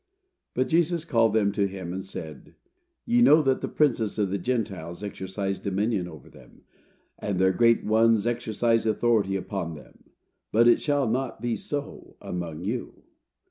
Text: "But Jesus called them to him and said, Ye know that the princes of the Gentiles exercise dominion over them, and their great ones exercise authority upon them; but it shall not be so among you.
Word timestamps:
"But 0.55 0.67
Jesus 0.67 1.05
called 1.05 1.33
them 1.33 1.51
to 1.51 1.67
him 1.67 1.93
and 1.93 2.03
said, 2.03 2.55
Ye 3.05 3.21
know 3.21 3.43
that 3.43 3.61
the 3.61 3.67
princes 3.67 4.17
of 4.17 4.31
the 4.31 4.39
Gentiles 4.39 5.03
exercise 5.03 5.59
dominion 5.59 6.07
over 6.07 6.27
them, 6.27 6.63
and 7.19 7.37
their 7.37 7.51
great 7.53 7.83
ones 7.85 8.25
exercise 8.25 8.87
authority 8.87 9.35
upon 9.35 9.75
them; 9.75 10.05
but 10.51 10.67
it 10.67 10.81
shall 10.81 11.07
not 11.07 11.39
be 11.39 11.55
so 11.55 12.15
among 12.19 12.63
you. 12.63 13.03